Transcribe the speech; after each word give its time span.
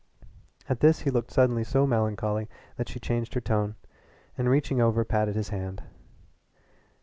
At 0.67 0.79
this 0.79 1.01
he 1.01 1.11
looked 1.11 1.29
suddenly 1.29 1.63
so 1.63 1.85
melancholy 1.85 2.49
that 2.75 2.89
she 2.89 2.99
changed 2.99 3.35
her 3.35 3.39
tone, 3.39 3.75
and 4.35 4.49
reaching 4.49 4.81
over 4.81 5.05
patted 5.05 5.35
his 5.35 5.49
hand. 5.49 5.83